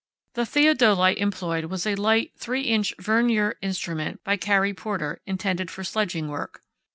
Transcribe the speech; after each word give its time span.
The 0.33 0.47
theodolite 0.47 1.19
employed 1.19 1.65
was 1.65 1.85
a 1.85 1.93
light 1.93 2.31
3´´ 2.39 2.97
Vernier 2.99 3.55
instrument 3.61 4.23
by 4.23 4.35
Carey 4.35 4.73
Porter, 4.73 5.21
intended 5.27 5.69
for 5.69 5.83
sledging 5.83 6.27
work. 6.27 6.63